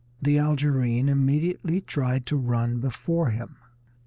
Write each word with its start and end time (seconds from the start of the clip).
The 0.19 0.39
Algerines 0.39 1.11
immediately 1.11 1.79
tried 1.79 2.25
to 2.25 2.35
run 2.35 2.79
before 2.79 3.29
him. 3.29 3.57